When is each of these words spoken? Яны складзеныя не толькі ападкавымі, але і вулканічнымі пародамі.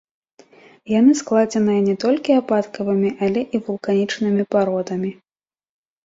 Яны 0.99 1.11
складзеныя 1.17 1.81
не 1.89 1.93
толькі 2.03 2.33
ападкавымі, 2.41 3.11
але 3.27 3.41
і 3.59 3.61
вулканічнымі 3.67 4.43
пародамі. 4.55 5.11